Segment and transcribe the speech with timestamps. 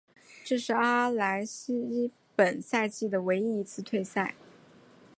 [0.43, 4.33] 这是阿莱西本赛季的唯一一次退赛。